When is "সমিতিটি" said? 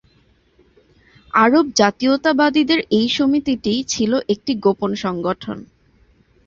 3.09-3.73